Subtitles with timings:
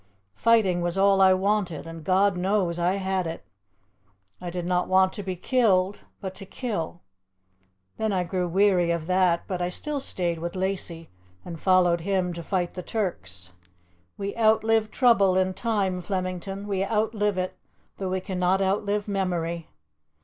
[0.33, 3.45] Fighting was all I wanted, and God knows I had it.
[4.41, 7.01] I did not want to be killed, but to kill.
[7.97, 11.11] Then I grew weary of that, but I still stayed with Lacy,
[11.45, 13.51] and followed him to fight the Turks.
[14.17, 17.55] We outlive trouble in time, Flemington; we outlive it,
[17.97, 19.67] though we cannot outlive memory.